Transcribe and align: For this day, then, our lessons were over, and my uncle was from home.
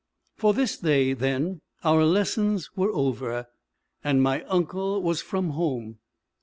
For 0.35 0.55
this 0.55 0.79
day, 0.79 1.13
then, 1.13 1.61
our 1.83 2.03
lessons 2.03 2.71
were 2.75 2.91
over, 2.91 3.45
and 4.03 4.19
my 4.23 4.41
uncle 4.45 4.99
was 4.99 5.21
from 5.21 5.51
home. 5.51 5.99